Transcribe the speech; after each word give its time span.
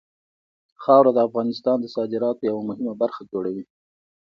خاوره 0.83 1.11
د 1.13 1.19
افغانستان 1.27 1.77
د 1.81 1.85
صادراتو 1.95 2.41
یوه 2.49 2.61
مهمه 2.69 2.93
برخه 3.01 3.21
جوړوي. 3.31 3.65